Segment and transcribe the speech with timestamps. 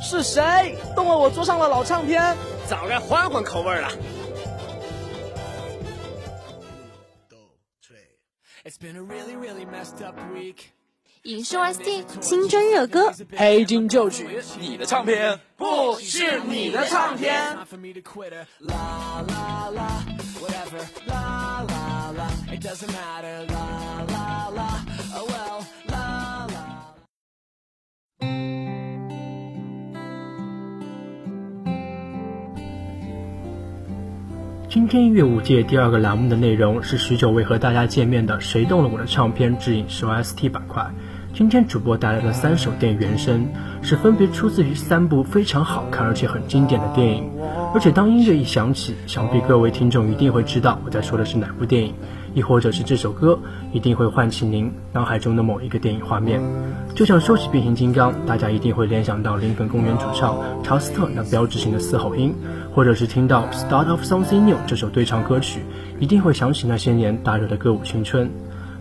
[0.00, 2.34] 是谁动了我桌上的老唱片？
[2.66, 3.88] 早该换换口味了。
[11.28, 14.26] 影视 OST 新专热歌，黑金旧曲，
[14.58, 17.54] 你的唱片不是你的唱片。
[34.70, 40.90] 今天音乐五界第二个栏目的内容是许久未和大家见面的《谁动了我的唱片》之影视 OST 板块。
[41.38, 43.46] 今天主播带来的三首电影原声，
[43.80, 47.30] 是分别出自于三部非常好看而且很经典的电影。
[47.72, 51.94] 而且当音乐一响起，想必各位听众一定会知道我在说的是哪部电影，
[52.34, 53.38] 亦或者是这首歌
[53.72, 56.42] 一定会唤起您脑海中的某一个电影画面。
[56.96, 62.34] 就像说起变形金刚，大家一定会联想到林肯公园主唱查斯特那标志性的嘶吼音。
[62.74, 65.60] 或者是听到《Start of Something New》这首对唱歌曲，
[66.00, 68.28] 一定会想起那些年大热的歌舞青春。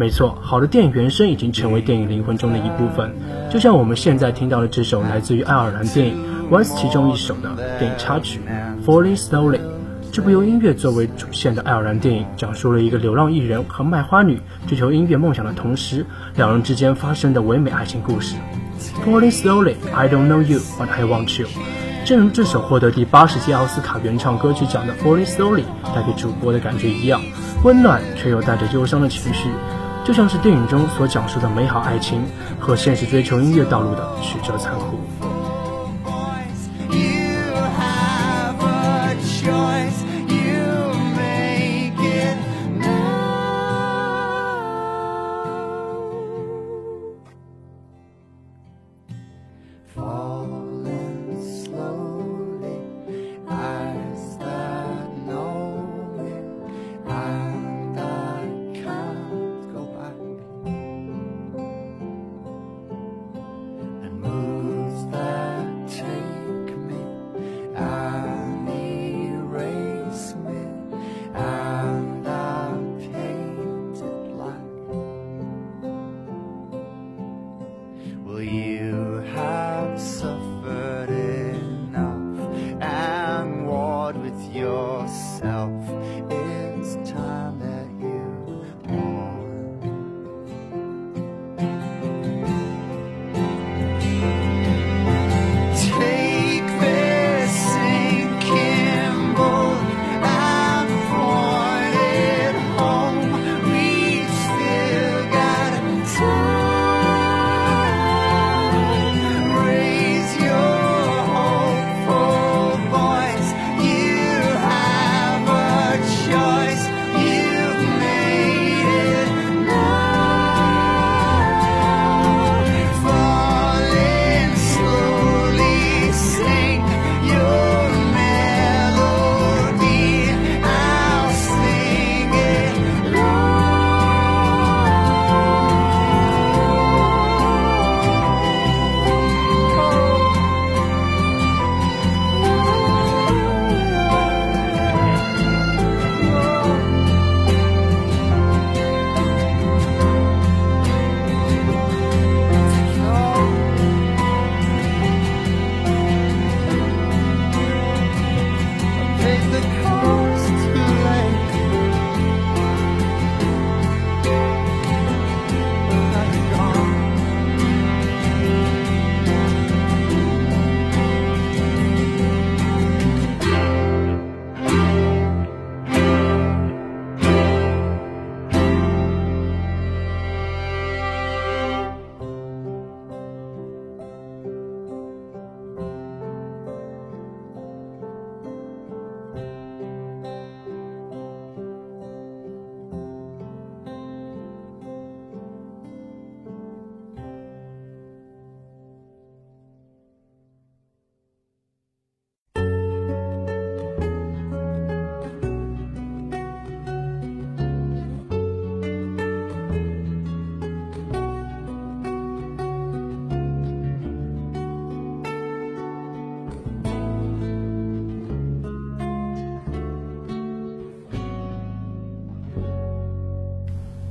[0.00, 3.14] 没错，好的电影原声已经成为电影灵魂中的一部分。
[3.50, 6.16] 就像我们现在听到的这首来自于爱尔兰电影
[6.50, 8.40] 《Once》其中一首的电影插曲
[8.86, 9.58] 《Falling Slowly》。
[10.10, 18.36] 这部由音乐作为主线的爱尔兰电影，讲述了一个流浪艺人和卖花女追求音乐梦想的同时，两人之间发生的唯美爱情故事。
[19.06, 21.46] 《Falling Slowly》，I don't know you, but I want you。
[22.06, 27.20] 正如这首获得第八十届奥斯卡原创歌曲奖的《Falling Slowly》带给主播的感觉一样，
[27.62, 29.50] 温暖却又带着忧伤的情绪，
[30.10, 32.24] 就像是电影中所讲述的美好爱情
[32.58, 34.98] 和现实追求音乐道路的曲折残酷。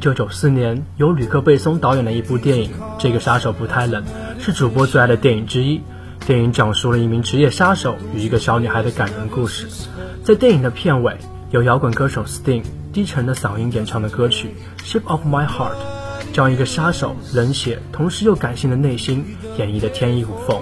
[0.00, 4.02] 九九四年，由吕克·贝松导演的一部电影《这个杀手不太冷》
[4.42, 5.82] 是主播最爱的电影之一。
[6.26, 9.68] 电影讲述了一名职业杀手与一个小女孩的感人故事。
[10.24, 11.18] 在电影的片尾，
[11.50, 12.62] 由摇滚歌手 Sting
[12.92, 14.54] 低沉的嗓音演唱的歌曲
[14.84, 15.74] 《Shape of My Heart》，
[16.32, 19.24] 将一个杀手冷血同时又感性的内心
[19.58, 20.60] 演绎得天衣无缝。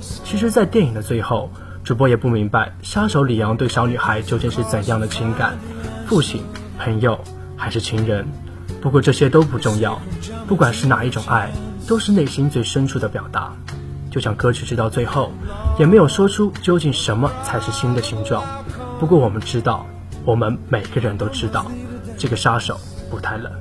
[0.00, 1.50] 其实，在电影的最后，
[1.84, 5.58] 主播也不明白杀手李阳对小女孩究竟是怎样的情感，
[6.06, 6.42] 父亲、
[6.78, 7.20] 朋友
[7.56, 8.26] 还是情人。
[8.80, 10.00] 不过这些都不重要，
[10.48, 11.50] 不管是哪一种爱，
[11.86, 13.52] 都是内心最深处的表达。
[14.10, 15.30] 就像歌曲直到最后，
[15.78, 18.42] 也没有说出究竟什么才是心的形状。
[18.98, 19.86] 不过我们知道，
[20.24, 21.70] 我们每个人都知道，
[22.18, 22.78] 这个杀手
[23.10, 23.52] 不太冷。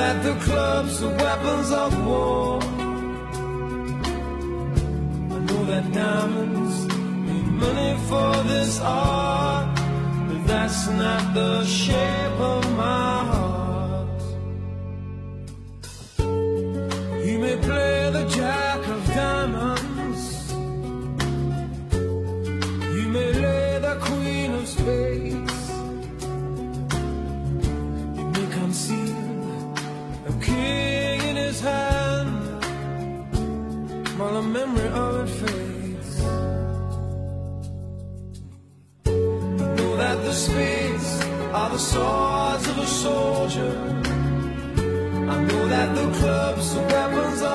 [0.00, 0.16] that
[5.92, 6.76] diamonds
[7.26, 9.76] need money for this art,
[10.28, 14.22] but that's not the shape of my heart.
[17.26, 17.99] You may play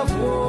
[0.06, 0.45] of war.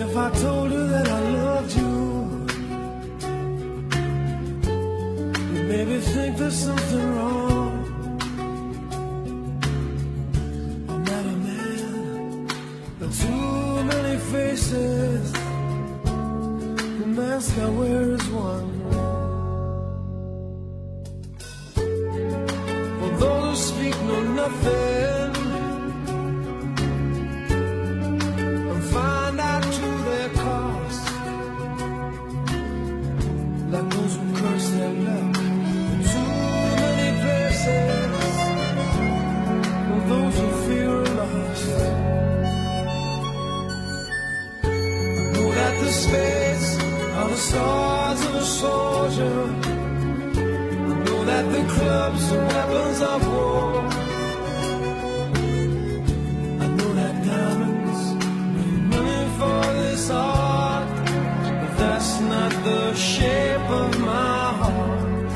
[0.00, 1.94] If I told you that I loved you,
[5.52, 7.72] you maybe think there's something wrong.
[10.88, 12.46] I'm not a man
[13.00, 15.32] but too many faces.
[17.00, 18.70] The mask I wear is one.
[23.00, 25.27] For those who speak know nothing.
[48.88, 49.42] exposure.
[50.90, 53.82] I know that the clubs are weapons of war.
[56.64, 58.00] I know that diamonds
[58.56, 60.88] make money for this art,
[61.60, 65.32] but that's not the shape of my heart.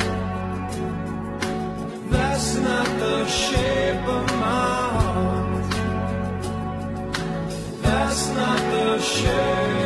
[2.10, 5.70] That's not the shape of my heart.
[7.82, 9.81] That's not the shape.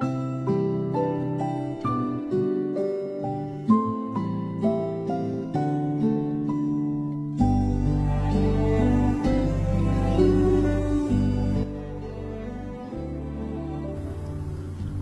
[0.00, 0.25] thank you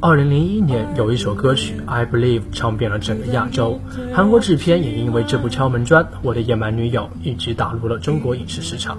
[0.06, 3.80] 二零零一年，有一首歌曲《I Believe》唱遍了整个亚洲。
[4.12, 8.98] 韩国制片也因为这部敲门砖《我的野蛮女友》一直打入了中国影视市场。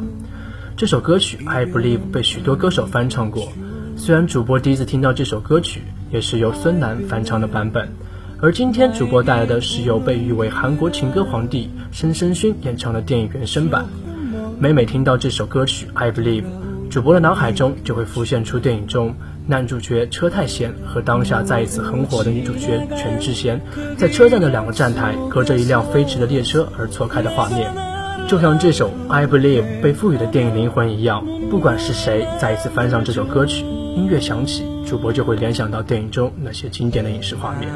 [0.76, 3.50] 这首歌曲《I Believe》被许多歌手翻唱过。
[3.96, 7.88] 虽然主播第一次听到这首歌曲也是由孙楠翻唱的版本，
[8.42, 13.86] 而今天主播带来的是由被誉为韩国情歌皇帝申申勋演唱的电影原声版。
[14.58, 16.46] 每每听到这首歌曲《I Believe》，
[16.90, 19.14] 主播的脑海中就会浮现出电影中
[19.48, 23.62] 男主角车太贤和当下再一次很火的女主角全智贤
[23.98, 27.72] 在车站的两个站台隔着一辆飞驰的列车而错开的画面。
[28.28, 33.64] 就像这首《I Believe》被赋予的电影灵魂一样，不管是谁再一次翻唱这首歌曲，
[33.96, 37.70] 音乐响起，主播就会联想到电影中那些经典的影视画面。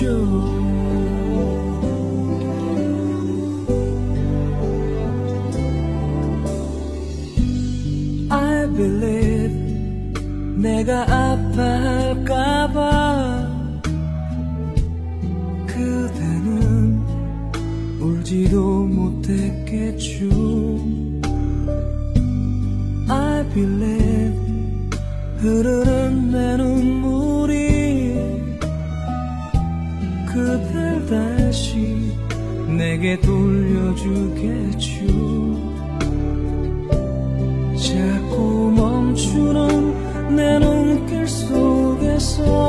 [0.00, 0.04] I
[8.76, 9.56] believe
[10.62, 12.78] 내가 아파할까봐
[15.66, 17.02] 그대는
[18.00, 20.28] 울지도 못했겠죠.
[23.08, 24.38] I believe
[25.38, 26.77] 흐르는 내 눈
[32.78, 34.78] 내게 돌려주겠죠.
[37.76, 42.67] 자꾸 멈추는 내 눈길 속에서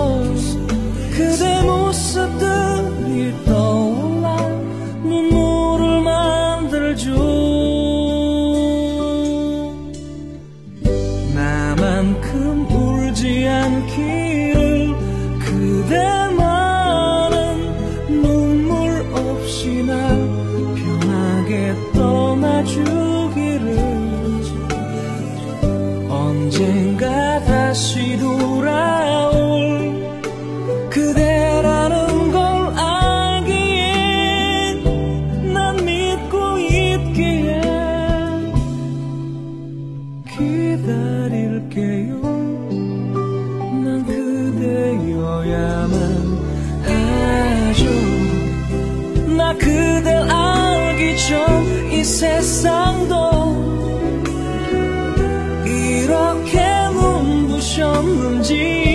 [58.49, 58.88] 记忆。